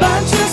[0.00, 0.43] Bàn